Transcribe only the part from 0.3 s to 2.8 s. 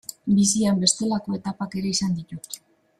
Bizian bestelako etapak ere izan ditut.